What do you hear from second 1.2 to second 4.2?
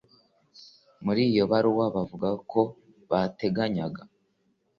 iyo baruwa avuga ko bateganyaga